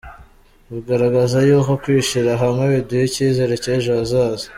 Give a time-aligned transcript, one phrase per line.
[0.71, 4.45] Bigaragaza yuko kwishira hamwe, biduha icyizere cy’ ejo hazaza.